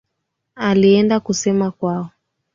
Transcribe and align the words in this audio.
Alienda 0.55 1.19
kusema 1.19 1.71
kwao 1.71 2.09